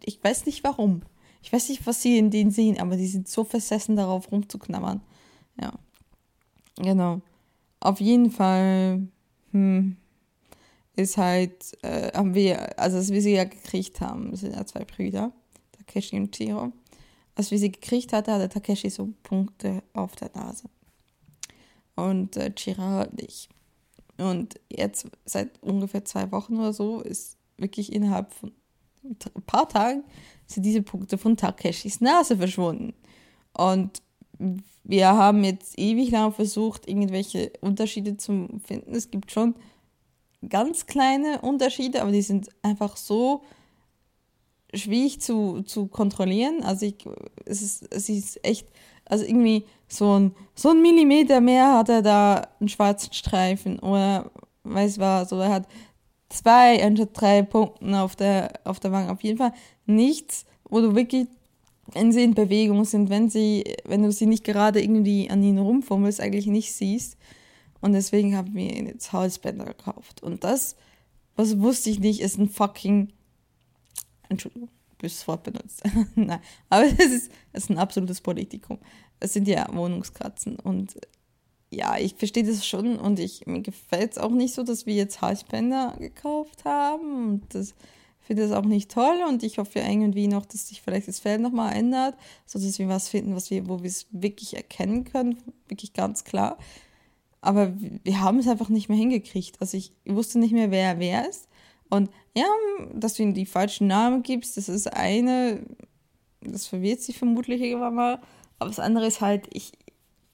[0.05, 1.03] ich weiß nicht warum.
[1.43, 5.01] Ich weiß nicht, was sie in denen sehen, aber die sind so versessen darauf rumzuknabbern.
[5.61, 5.73] Ja.
[6.77, 7.21] Genau.
[7.81, 9.07] Auf jeden Fall
[9.53, 9.97] hm,
[10.97, 14.85] ist halt, äh, haben wir, also als wir sie ja gekriegt haben, sind ja zwei
[14.85, 15.33] Brüder,
[15.73, 16.73] Takeshi und Chiro
[17.37, 20.65] als wir sie gekriegt hatte, hatte Takeshi so Punkte auf der Nase.
[21.95, 23.49] Und äh, Chira nicht.
[24.19, 28.53] Und jetzt seit ungefähr zwei Wochen oder so ist wirklich innerhalb von
[29.05, 30.03] ein paar Tagen
[30.47, 32.93] sind diese Punkte von Takeshis Nase verschwunden.
[33.53, 34.03] Und
[34.83, 38.95] wir haben jetzt ewig lang versucht, irgendwelche Unterschiede zu finden.
[38.95, 39.55] Es gibt schon
[40.49, 43.43] ganz kleine Unterschiede, aber die sind einfach so
[44.77, 46.63] schwierig zu, zu kontrollieren.
[46.63, 46.97] Also ich,
[47.45, 48.69] es, ist, es ist echt,
[49.05, 54.31] also irgendwie so ein, so ein Millimeter mehr hat er da einen schwarzen Streifen oder
[54.65, 55.69] weiß was, so er hat
[56.29, 59.11] zwei anstatt drei Punkten auf der, auf der Wange.
[59.11, 59.53] Auf jeden Fall
[59.87, 61.29] nichts, wo du wirklich,
[61.93, 65.59] wenn sie in Bewegung sind, wenn sie, wenn du sie nicht gerade irgendwie an ihnen
[65.59, 67.17] rumfummelst, eigentlich nicht siehst.
[67.81, 70.23] Und deswegen haben wir jetzt Halsbänder gekauft.
[70.23, 70.77] Und das,
[71.37, 73.13] was wusste ich nicht, ist ein fucking
[74.29, 75.83] Entschuldigung, böses Wort benutzt.
[76.15, 78.79] Nein, aber es ist, ist ein absolutes Politikum.
[79.21, 80.97] Es sind ja Wohnungskratzen und
[81.71, 84.95] ja, ich verstehe das schon und ich, mir gefällt es auch nicht so, dass wir
[84.95, 87.75] jetzt Halsbänder gekauft haben und das
[88.21, 91.41] finde das auch nicht toll und ich hoffe irgendwie noch, dass sich vielleicht das Feld
[91.41, 95.93] nochmal ändert, sodass wir was finden, was wir, wo wir es wirklich erkennen können, wirklich
[95.93, 96.59] ganz klar.
[97.41, 99.61] Aber wir haben es einfach nicht mehr hingekriegt.
[99.61, 101.49] Also ich wusste nicht mehr, wer wer ist.
[101.89, 102.47] Und ja,
[102.95, 105.63] dass du ihnen die falschen Namen gibst, das ist eine,
[106.41, 108.21] das verwirrt sie vermutlich irgendwann mal.
[108.59, 109.73] Aber das andere ist halt, ich,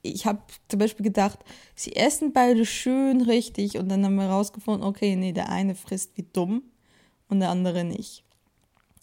[0.02, 1.38] ich habe zum Beispiel gedacht,
[1.74, 6.16] sie essen beide schön richtig und dann haben wir rausgefunden, okay, nee, der eine frisst
[6.16, 6.62] wie dumm
[7.28, 8.24] und der andere nicht.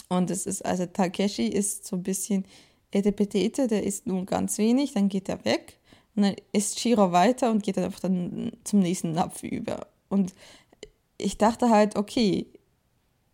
[0.10, 2.46] Und es ist, also Takeshi ist so ein bisschen
[2.92, 5.78] Etepetete, der isst nur ganz wenig, dann geht er weg
[6.16, 9.88] und dann isst Shiro weiter und geht dann einfach dann zum nächsten Napf über.
[10.10, 10.34] Und
[11.20, 12.48] ich dachte halt, okay,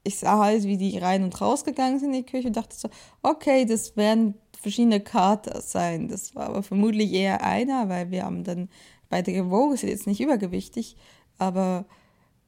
[0.03, 2.89] ich sah halt, wie die rein und rausgegangen sind in die Küche und dachte so,
[3.23, 6.07] okay, das werden verschiedene Kater sein.
[6.07, 8.69] Das war aber vermutlich eher einer, weil wir haben dann
[9.09, 10.95] beide gewogen, sind jetzt nicht übergewichtig,
[11.37, 11.85] aber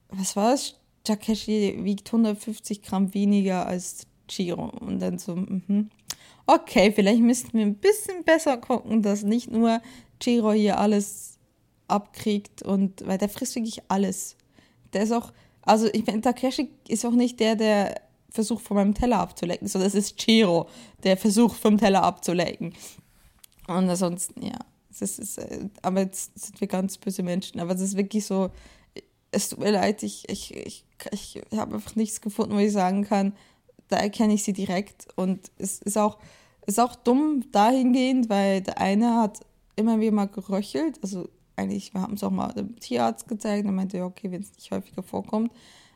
[0.08, 0.74] was war es?
[1.04, 4.70] Takeshi wiegt 150 Gramm weniger als Chiro.
[4.80, 5.86] Und dann so, mh.
[6.46, 9.80] okay, vielleicht müssten wir ein bisschen besser gucken, dass nicht nur
[10.20, 11.38] Chiro hier alles
[11.86, 14.36] abkriegt und, weil der frisst wirklich alles
[14.92, 18.94] der ist auch, also ich meine, Takeshi ist auch nicht der, der versucht, von meinem
[18.94, 20.68] Teller abzulecken, sondern es ist Chiro,
[21.02, 22.74] der versucht, vom Teller abzulecken.
[23.66, 24.58] Und ansonsten, ja,
[24.98, 28.50] das ist, äh, aber jetzt sind wir ganz böse Menschen, aber es ist wirklich so,
[29.30, 33.04] es tut mir leid, ich, ich, ich, ich habe einfach nichts gefunden, wo ich sagen
[33.04, 33.34] kann,
[33.88, 36.18] da erkenne ich sie direkt und es ist auch,
[36.66, 39.40] ist auch dumm dahingehend, weil der eine hat
[39.76, 40.98] immer wieder mal geröchelt.
[41.02, 44.54] Also eigentlich, wir haben es auch mal dem Tierarzt gezeigt und meinte, okay, wenn es
[44.54, 45.52] nicht häufiger vorkommt,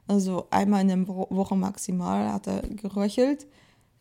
[0.09, 3.47] also einmal in der Woche maximal hat er geröchelt,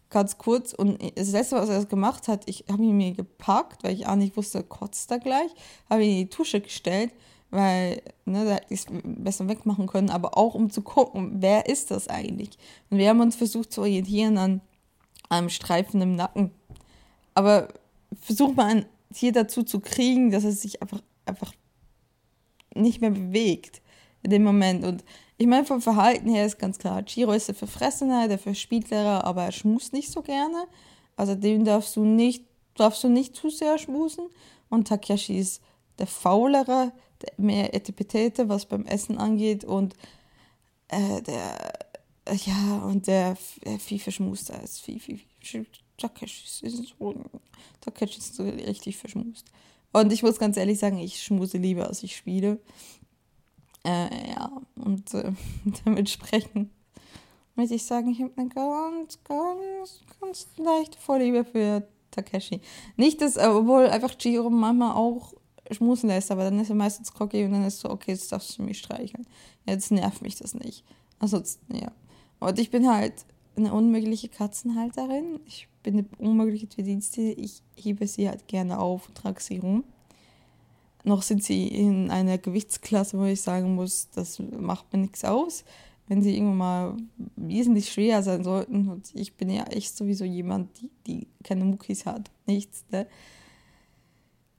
[0.09, 0.73] ganz kurz.
[0.73, 4.15] Und das letzte, was er gemacht hat, ich habe ihn mir gepackt, weil ich auch
[4.15, 5.51] nicht wusste, kotzt er gleich,
[5.89, 7.13] habe ihn in die Tusche gestellt,
[7.51, 11.67] weil, ne, da hätte ich es besser wegmachen können, aber auch um zu gucken, wer
[11.67, 12.57] ist das eigentlich?
[12.89, 14.61] Und wir haben uns versucht zu orientieren an
[15.29, 16.51] einem Streifen im Nacken.
[17.33, 17.69] Aber
[18.19, 21.53] versucht mal ein Tier dazu zu kriegen, dass es sich einfach, einfach
[22.73, 23.81] nicht mehr bewegt
[24.23, 24.85] in dem Moment.
[24.85, 25.03] Und
[25.37, 29.43] ich meine, vom Verhalten her ist ganz klar, Chiro ist der Verfressener, der Verspielterer, aber
[29.43, 30.67] er schmust nicht so gerne.
[31.15, 34.29] Also dem darfst du nicht, darfst du nicht zu sehr schmusen.
[34.69, 35.61] Und Takeshi ist
[35.99, 39.63] der Faulere, der mehr Etipetete, was beim Essen angeht.
[39.65, 39.95] Und
[40.87, 41.73] äh, der,
[42.25, 44.81] äh, ja, und der, der viel verschmuster ist.
[44.81, 45.65] Viel, viel, viel.
[45.97, 47.15] Takeshi ist so,
[47.81, 49.45] Takeshi ist so richtig verschmust.
[49.93, 52.59] Und ich muss ganz ehrlich sagen, ich schmuse lieber, als ich spiele.
[53.83, 55.31] Äh, ja, und äh,
[55.85, 56.69] dementsprechend
[57.55, 62.61] muss ich sagen, ich habe eine ganz, ganz, ganz leichte Vorliebe für Takeshi.
[62.95, 65.33] Nicht, dass, obwohl einfach Jiro manchmal auch
[65.71, 68.57] schmusen lässt, aber dann ist er meistens cocky und dann ist so, okay, jetzt darfst
[68.57, 69.25] du mich streicheln.
[69.65, 70.83] Jetzt nervt mich das nicht.
[71.19, 71.91] Ansonsten, ja.
[72.39, 73.13] Und ich bin halt
[73.55, 75.39] eine unmögliche Katzenhalterin.
[75.45, 77.21] Ich bin eine unmögliche Bedienste.
[77.21, 79.83] Ich hebe sie halt gerne auf und trage sie rum
[81.03, 85.63] noch sind sie in einer Gewichtsklasse, wo ich sagen muss, das macht mir nichts aus.
[86.07, 86.97] Wenn sie irgendwann mal
[87.37, 92.05] wesentlich schwerer sein sollten, und ich bin ja echt sowieso jemand, die, die keine Muckis
[92.05, 93.07] hat, nichts, ne?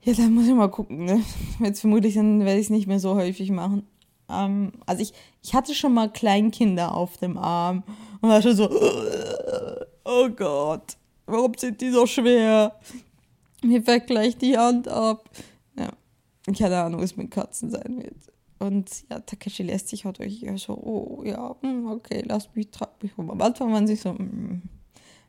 [0.05, 1.22] Ja, dann muss ich mal gucken, ne?
[1.61, 3.87] Jetzt vermutlich, dann werde ich es nicht mehr so häufig machen.
[4.28, 7.82] Ähm, also ich, ich hatte schon mal Kleinkinder auf dem Arm
[8.20, 8.70] und war schon so,
[10.04, 12.78] oh Gott, warum sind die so schwer?
[13.62, 15.28] Mir fällt gleich die Hand ab
[16.46, 18.32] keine Ahnung, was mit Katzen sein wird.
[18.58, 23.02] Und ja, Takeshi lässt sich halt euch so, oh ja, hm, okay, lass mich, trag
[23.02, 23.30] mich rum.
[23.30, 24.62] Am Anfang waren sie so, hm,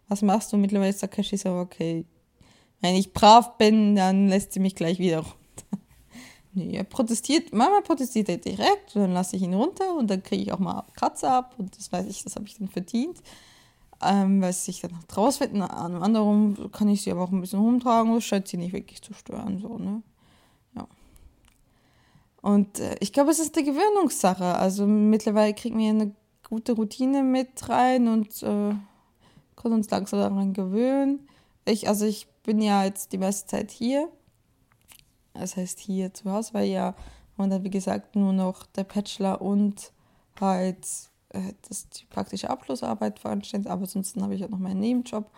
[0.07, 0.57] was machst du?
[0.57, 2.05] Mittlerweile ist Takeshi so, okay,
[2.81, 5.37] wenn ich brav bin, dann lässt sie mich gleich wieder runter.
[6.53, 10.43] Nee, er protestiert, Mama protestiert er direkt, dann lasse ich ihn runter und dann kriege
[10.43, 13.21] ich auch mal Katze ab und das weiß ich, das habe ich dann verdient.
[14.05, 15.61] Ähm, weil sie sich dann noch draus finden.
[15.61, 19.01] An anderen kann ich sie aber auch ein bisschen rumtragen, das scheint sie nicht wirklich
[19.01, 20.03] zu stören, so, ne?
[22.43, 24.43] Und äh, ich glaube, es ist eine Gewöhnungssache.
[24.43, 26.13] Also mittlerweile kriegen wir eine
[26.47, 28.75] gute Routine mit rein und äh,
[29.55, 31.25] können uns langsam daran gewöhnen.
[31.63, 34.09] Ich, also ich bin ja jetzt die meiste Zeit hier.
[35.33, 36.95] Das heißt hier zu Hause, weil ja
[37.37, 39.91] und dann wie gesagt nur noch der Bachelor und
[40.39, 40.85] halt
[41.29, 45.29] äh, das, die praktische Abschlussarbeit veranstaltet, aber ansonsten habe ich auch noch meinen Nebenjob.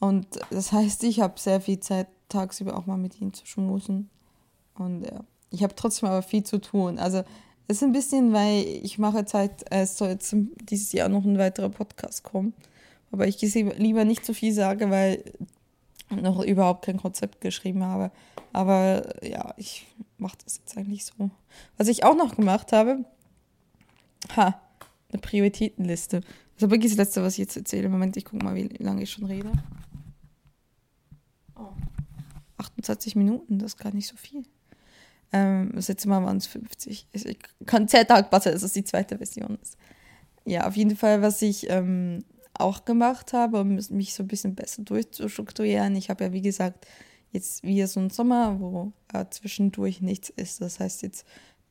[0.00, 4.10] Und das heißt, ich habe sehr viel Zeit tagsüber auch mal mit ihnen zu schmusen.
[4.74, 6.98] Und ja, ich habe trotzdem aber viel zu tun.
[6.98, 7.24] Also
[7.66, 10.34] es ist ein bisschen, weil ich mache Zeit, es soll jetzt
[10.70, 12.54] dieses Jahr noch ein weiterer Podcast kommen.
[13.10, 15.24] Aber ich lieber nicht zu viel sage, weil
[16.10, 18.10] noch überhaupt kein Konzept geschrieben habe.
[18.52, 21.30] Aber ja, ich mache das jetzt eigentlich so.
[21.76, 23.04] Was ich auch noch gemacht habe,
[24.36, 24.60] ha,
[25.12, 26.20] eine Prioritätenliste.
[26.20, 27.88] Das ist aber wirklich das Letzte, was ich jetzt erzähle.
[27.88, 29.52] Moment, ich gucke mal, wie lange ich schon rede.
[31.56, 31.72] Oh.
[32.58, 34.42] 28 Minuten, das ist gar nicht so viel.
[35.32, 37.06] Ähm, das letzte Mal waren es 50.
[37.12, 39.76] Ich kann sehr dankbar sein, dass es die zweite Version ist.
[40.44, 42.24] Ja, auf jeden Fall, was ich ähm,
[42.58, 45.96] auch gemacht habe, um mich so ein bisschen besser durchzustrukturieren.
[45.96, 46.86] Ich habe ja, wie gesagt,
[47.32, 50.60] jetzt wieder so einen Sommer, wo äh, zwischendurch nichts ist.
[50.60, 51.26] Das heißt jetzt,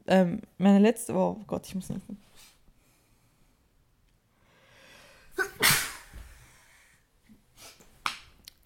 [0.07, 2.05] ähm, meine letzte, oh Gott, ich muss nicht.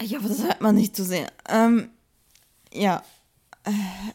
[0.02, 1.32] Ich hoffe, das hört man nicht zu sehr.
[1.48, 1.92] Ähm,
[2.74, 3.04] ja,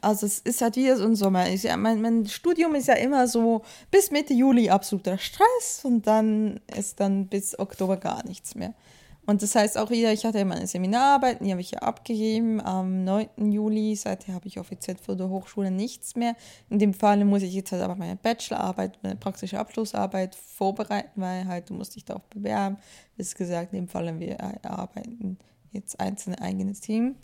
[0.01, 1.49] also es ist halt wieder so ein Sommer.
[1.49, 6.61] Ich, mein, mein Studium ist ja immer so bis Mitte Juli absoluter Stress und dann
[6.77, 8.75] ist dann bis Oktober gar nichts mehr.
[9.29, 12.61] Und das heißt auch wieder, ich hatte ja meine Seminararbeiten, die habe ich ja abgegeben
[12.61, 13.51] am 9.
[13.51, 13.97] Juli.
[13.97, 16.37] Seither habe ich offiziell für die Hochschule nichts mehr.
[16.71, 21.47] In dem Fall muss ich jetzt halt aber meine Bachelorarbeit, meine praktische Abschlussarbeit vorbereiten, weil
[21.47, 22.77] halt du musst dich darauf bewerben.
[23.17, 25.39] Wie gesagt, in dem Fall wir arbeiten
[25.73, 27.17] jetzt einzelne eigenes Team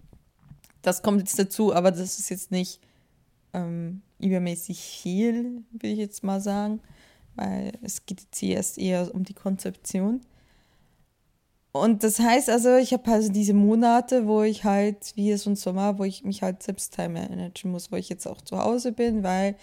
[0.82, 2.80] das kommt jetzt dazu, aber das ist jetzt nicht
[3.52, 6.80] ähm, übermäßig viel, will ich jetzt mal sagen,
[7.36, 10.20] weil es geht jetzt hier erst eher um die Konzeption.
[11.72, 15.56] Und das heißt also, ich habe also diese Monate, wo ich halt, wie es und
[15.58, 18.92] Sommer, wo ich mich halt selbst time managen muss, wo ich jetzt auch zu Hause
[18.92, 19.56] bin, weil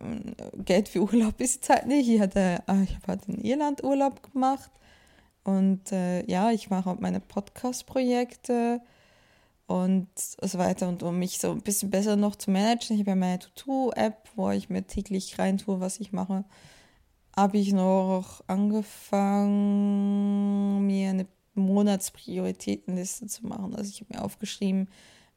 [0.00, 2.08] äh, Geld für Urlaub ist jetzt halt nicht.
[2.08, 4.70] Ich hatte, äh, ich habe halt in Irland Urlaub gemacht
[5.44, 8.80] Und äh, ja, ich mache auch meine Podcast-Projekte
[9.66, 10.88] und so weiter.
[10.88, 14.28] Und um mich so ein bisschen besser noch zu managen, ich habe ja meine To-Do-App,
[14.36, 16.44] wo ich mir täglich reintue, was ich mache,
[17.36, 23.74] habe ich noch angefangen, mir eine Monatsprioritätenliste zu machen.
[23.74, 24.88] Also ich habe mir aufgeschrieben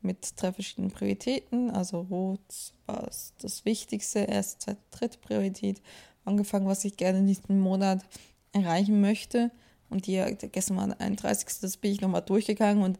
[0.01, 1.71] mit drei verschiedenen Prioritäten.
[1.71, 3.09] Also rot war
[3.41, 5.81] das Wichtigste, erste, zweite, dritte Priorität.
[6.25, 8.03] Angefangen, was ich gerne in diesem Monat
[8.51, 9.51] erreichen möchte.
[9.89, 11.61] Und hier, gestern war der 31.
[11.61, 12.99] Das bin ich nochmal durchgegangen und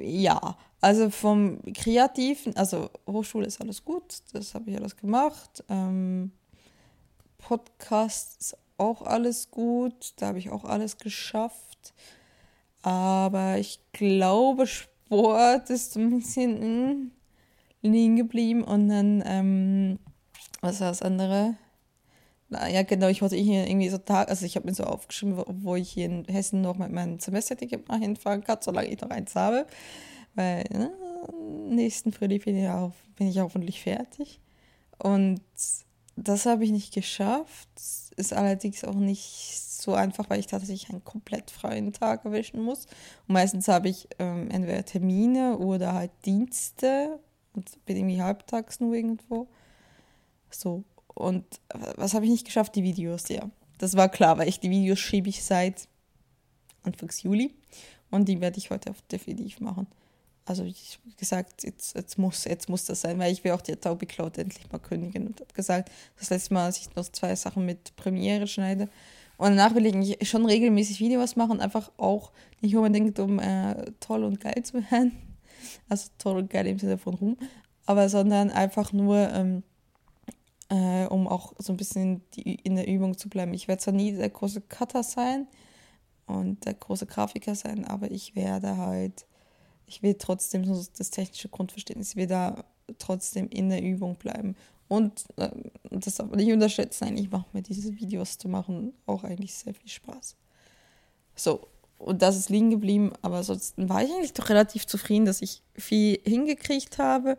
[0.00, 5.64] ja, also vom Kreativen, also Hochschule ist alles gut, das habe ich alles gemacht.
[5.68, 6.32] Ähm,
[7.38, 11.94] Podcast ist auch alles gut, da habe ich auch alles geschafft.
[12.82, 17.10] Aber ich glaube, Sport ist ein bisschen hm,
[17.82, 19.98] liegen geblieben und dann, ähm,
[20.60, 21.56] was war das andere?
[22.54, 25.76] Ja, genau, ich wollte hier irgendwie so Tag, also ich habe mir so aufgeschrieben, wo
[25.76, 29.34] ich hier in Hessen noch mit meinem Semesterticket mal hinfahren kann, solange ich noch eins
[29.34, 29.66] habe.
[30.34, 30.90] Weil ne,
[31.68, 34.40] nächsten Frühling bin ich, auch, bin ich hoffentlich fertig.
[34.98, 35.40] Und
[36.16, 37.68] das habe ich nicht geschafft.
[38.16, 42.86] Ist allerdings auch nicht so einfach, weil ich tatsächlich einen komplett freien Tag erwischen muss.
[43.26, 47.18] Und meistens habe ich ähm, entweder Termine oder halt Dienste
[47.54, 49.48] und bin irgendwie halbtags nur irgendwo.
[50.50, 50.84] So,
[51.14, 51.44] und
[51.96, 52.74] was habe ich nicht geschafft?
[52.74, 53.50] Die Videos, ja.
[53.78, 55.88] Das war klar, weil ich die Videos schiebe ich seit
[56.82, 57.54] Anfangs Juli.
[58.10, 59.86] Und die werde ich heute definitiv machen.
[60.46, 63.62] Also ich habe gesagt, jetzt, jetzt, muss, jetzt muss das sein, weil ich will auch
[63.62, 65.26] die Adobe Cloud endlich mal kündigen.
[65.26, 68.88] Und habe gesagt, das letzte Mal, dass ich noch zwei Sachen mit Premiere schneide.
[69.36, 74.22] Und danach will ich schon regelmäßig Videos machen, einfach auch nicht unbedingt, um äh, toll
[74.22, 75.12] und geil zu werden.
[75.88, 77.36] Also toll und geil im Sinne von Ruhm.
[77.86, 79.62] Aber sondern einfach nur, ähm,
[80.70, 83.54] äh, um auch so ein bisschen die, in der Übung zu bleiben.
[83.54, 85.46] Ich werde zwar nie der große Cutter sein
[86.26, 89.26] und der große Grafiker sein, aber ich werde halt,
[89.86, 92.64] ich will trotzdem so das technische Grundverständnis, ich will da
[92.98, 94.56] trotzdem in der Übung bleiben.
[94.88, 95.50] Und äh,
[95.90, 99.88] das aber nicht unterschätzen, eigentlich macht mir diese Videos zu machen auch eigentlich sehr viel
[99.88, 100.36] Spaß.
[101.34, 101.66] So,
[101.98, 105.62] und das ist liegen geblieben, aber sonst war ich eigentlich doch relativ zufrieden, dass ich
[105.74, 107.38] viel hingekriegt habe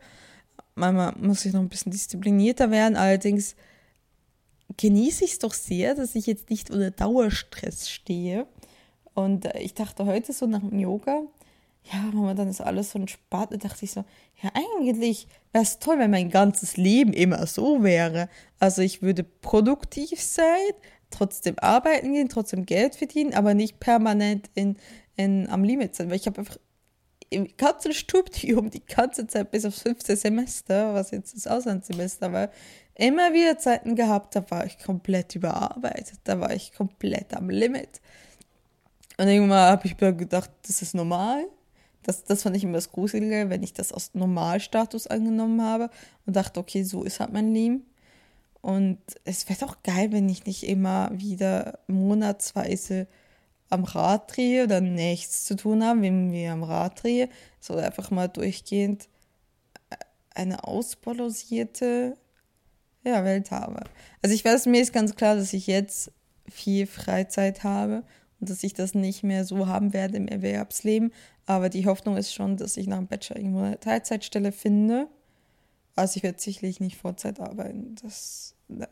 [0.76, 2.96] manchmal muss ich noch ein bisschen disziplinierter werden.
[2.96, 3.56] Allerdings
[4.78, 8.46] genieße ich es doch sehr, dass ich jetzt nicht unter Dauerstress stehe.
[9.14, 11.24] Und äh, ich dachte heute so nach dem Yoga,
[11.92, 13.52] ja, dann ist alles so entspannt.
[13.52, 14.04] Da dachte ich so,
[14.42, 18.28] ja, eigentlich wäre es toll, wenn mein ganzes Leben immer so wäre.
[18.60, 20.72] Also ich würde produktiv sein,
[21.12, 24.78] trotzdem arbeiten gehen, trotzdem Geld verdienen, aber nicht permanent in,
[25.16, 26.10] in, am Limit sein.
[26.10, 26.58] Weil ich habe einfach
[27.36, 32.50] im ganzen Studium die ganze Zeit bis aufs fünfte Semester, was jetzt das Auslandssemester war,
[32.96, 38.02] immer wieder Zeiten gehabt, da war ich komplett überarbeitet, da war ich komplett am Limit.
[39.18, 41.46] Und irgendwann habe ich mir gedacht, das ist normal.
[42.04, 45.90] Das, das fand ich immer das Gruselige, wenn ich das aus Normalstatus angenommen habe
[46.26, 47.86] und dachte, okay, so ist halt mein Leben.
[48.62, 53.08] Und es wäre doch geil, wenn ich nicht immer wieder monatsweise
[53.76, 58.12] am Rad drehe oder nichts zu tun haben, wenn wir am Rad drehe, so einfach
[58.12, 59.08] mal durchgehend
[59.90, 59.96] äh,
[60.34, 62.18] eine ausbalancierte
[63.04, 63.84] ja, Welt habe.
[64.22, 66.12] Also ich weiß, mir ist ganz klar, dass ich jetzt
[66.50, 68.04] viel Freizeit habe
[68.40, 71.14] und dass ich das nicht mehr so haben werde im Erwerbsleben.
[71.46, 75.08] Aber die Hoffnung ist schon, dass ich nach dem Bachelor irgendwo eine Teilzeitstelle finde.
[75.96, 77.96] Also ich werde sicherlich nicht Vollzeit arbeiten.
[78.02, 78.90] Das, ne,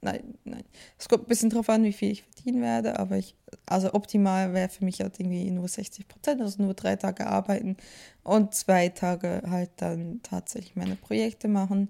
[0.00, 0.64] nein, nein.
[0.98, 3.34] Es kommt ein bisschen drauf an, wie viel ich verdienen werde, aber ich,
[3.66, 7.76] also optimal wäre für mich halt irgendwie nur 60 Prozent, also nur drei Tage arbeiten
[8.22, 11.88] und zwei Tage halt dann tatsächlich meine Projekte machen.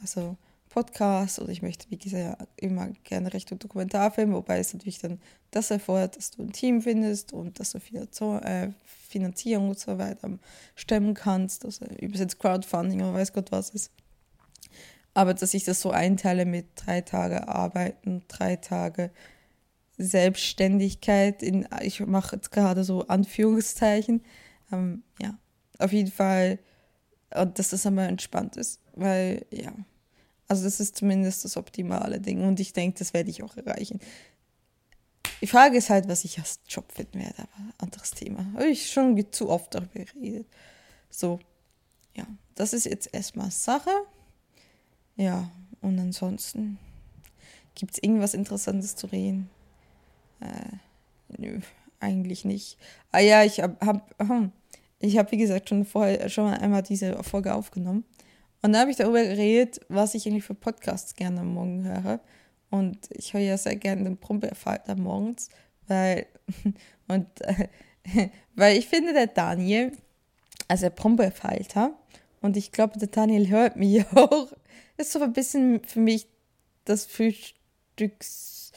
[0.00, 0.36] Also
[0.76, 5.70] Podcast oder ich möchte, wie gesagt, immer gerne Richtung Dokumentarfilm, wobei es natürlich dann das
[5.70, 7.78] erfordert, dass du ein Team findest und dass du
[8.34, 10.38] äh, Finanzierung und so weiter
[10.74, 13.90] stemmen kannst, also übersetzt Crowdfunding oder weiß Gott was ist.
[15.16, 19.10] Aber dass ich das so einteile mit drei Tage Arbeiten, drei Tage
[19.96, 24.22] Selbstständigkeit, in, ich mache jetzt gerade so Anführungszeichen,
[24.70, 25.38] ähm, ja,
[25.78, 26.58] auf jeden Fall,
[27.30, 29.72] dass das einmal entspannt ist, weil, ja,
[30.48, 34.00] also das ist zumindest das optimale Ding und ich denke, das werde ich auch erreichen.
[35.40, 38.44] Die Frage ist halt, was ich als Job finden werde, aber anderes Thema.
[38.52, 40.46] Habe ich schon zu oft darüber geredet.
[41.08, 41.40] So,
[42.14, 43.90] ja, das ist jetzt erstmal Sache.
[45.16, 45.50] Ja,
[45.80, 46.78] und ansonsten
[47.74, 49.48] gibt es irgendwas Interessantes zu reden?
[50.40, 50.76] Äh,
[51.38, 51.60] nö,
[52.00, 52.78] eigentlich nicht.
[53.12, 54.52] Ah ja, ich habe, hab,
[55.00, 58.04] ich habe wie gesagt schon vorher schon einmal diese Folge aufgenommen.
[58.62, 62.20] Und da habe ich darüber geredet, was ich eigentlich für Podcasts gerne am Morgen höre.
[62.70, 65.50] Und ich höre ja sehr gerne den Prompefalter morgens.
[65.86, 66.26] weil,
[67.08, 67.68] und, äh,
[68.54, 69.92] weil ich finde, der Daniel,
[70.68, 71.92] also Brombeerfalter,
[72.40, 74.48] und ich glaube, der Daniel hört mich auch,
[74.96, 76.26] ist so ein bisschen für mich
[76.84, 78.72] das Frühstücks,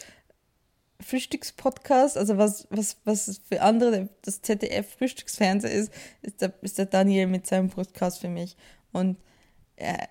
[1.01, 7.27] Frühstückspodcast, also was, was, was für andere das ZDF-Frühstücksfernsehen ist, ist der, ist der Daniel
[7.27, 8.57] mit seinem Podcast für mich.
[8.91, 9.17] Und
[9.77, 10.09] er,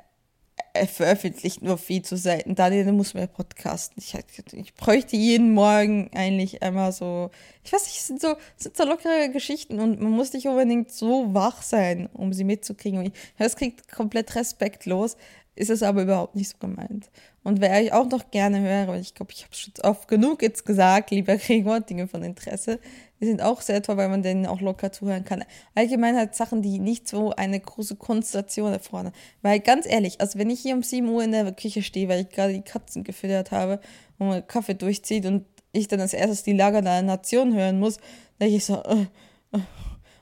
[0.72, 2.54] er veröffentlicht nur viel zu selten.
[2.54, 4.02] Daniel muss mehr podcasten.
[4.02, 4.16] Ich,
[4.52, 7.30] ich bräuchte jeden Morgen eigentlich einmal so,
[7.64, 10.46] ich weiß nicht, es sind so, es sind so lockere Geschichten und man muss nicht
[10.46, 13.12] unbedingt so wach sein, um sie mitzukriegen.
[13.38, 15.16] Das klingt komplett respektlos,
[15.58, 17.10] ist es aber überhaupt nicht so gemeint.
[17.42, 20.06] Und wer ich auch noch gerne höre, und ich glaube, ich habe es schon oft
[20.06, 22.78] genug jetzt gesagt, lieber Gregor, Dinge von Interesse,
[23.20, 25.44] die sind auch sehr toll, weil man denen auch locker zuhören kann.
[25.74, 29.12] Allgemein halt Sachen, die nicht so eine große Konstellation erfordern.
[29.42, 32.20] Weil ganz ehrlich, also wenn ich hier um 7 Uhr in der Küche stehe, weil
[32.20, 33.80] ich gerade die Katzen gefüttert habe
[34.18, 37.98] und mein Kaffee durchzieht und ich dann als erstes die Lager der Nation hören muss,
[38.40, 39.06] denke ich so, äh,
[39.52, 39.60] äh,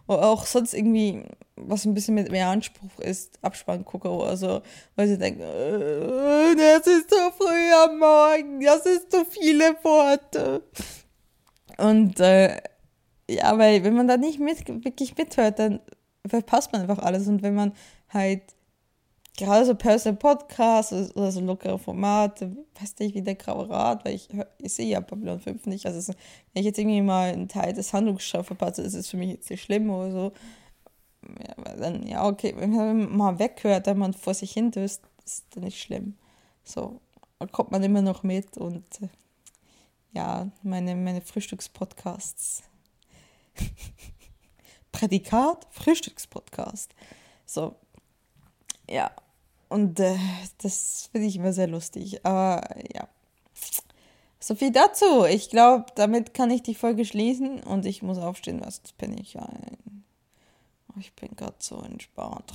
[0.09, 1.25] auch sonst irgendwie,
[1.57, 4.63] was ein bisschen mit mehr Anspruch ist, Abspann gucke oder so,
[4.95, 10.63] weil sie denken, äh, das ist so früh am Morgen, das ist so viele Worte.
[11.79, 12.57] Und äh,
[13.29, 15.81] ja, weil wenn man da nicht mit, wirklich mithört, dann
[16.27, 17.27] verpasst man einfach alles.
[17.27, 17.73] Und wenn man
[18.09, 18.43] halt
[19.37, 24.15] gerade so Personal Podcasts oder so lockere Formate, weiß nicht, wie der Graue Rat, weil
[24.15, 24.29] ich,
[24.59, 25.87] ich sehe ja Babylon 5 nicht.
[25.87, 26.13] Also,
[26.53, 29.51] wenn ich jetzt irgendwie mal einen Teil des Handlungsstoffs verpasse, ist es für mich jetzt
[29.51, 30.33] nicht schlimm oder so.
[31.47, 35.45] Ja, dann, ja, okay, wenn man mal weghört, wenn man vor sich hin döst, ist
[35.51, 36.15] das nicht schlimm.
[36.65, 37.01] So,
[37.39, 39.09] da kommt man immer noch mit und äh,
[40.13, 42.63] ja, meine, meine Frühstückspodcasts
[44.93, 46.95] Prädikat, Frühstückspodcast.
[47.45, 47.77] So,
[48.89, 49.11] ja.
[49.69, 50.17] Und äh,
[50.63, 52.25] das finde ich immer sehr lustig.
[52.25, 52.63] Aber
[52.95, 53.09] ja.
[54.39, 55.25] So viel dazu.
[55.25, 59.37] Ich glaube, damit kann ich die Folge schließen und ich muss aufstehen, was bin ich
[59.39, 60.05] ein.
[60.99, 62.53] Ich bin gerade so entspannt.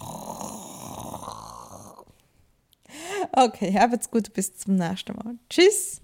[3.34, 5.36] Okay, habt's gut, bis zum nächsten Mal.
[5.50, 6.00] Tschüss.